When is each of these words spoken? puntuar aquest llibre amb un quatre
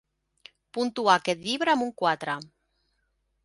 puntuar 0.77 1.17
aquest 1.21 1.45
llibre 1.49 1.75
amb 1.75 1.87
un 1.89 1.95
quatre 2.03 2.39